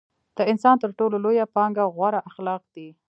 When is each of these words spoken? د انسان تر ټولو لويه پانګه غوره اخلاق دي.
د 0.37 0.39
انسان 0.51 0.75
تر 0.83 0.91
ټولو 0.99 1.15
لويه 1.23 1.45
پانګه 1.55 1.83
غوره 1.95 2.19
اخلاق 2.29 2.61
دي. 2.75 2.87